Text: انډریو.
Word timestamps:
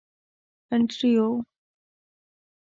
انډریو. 0.73 1.27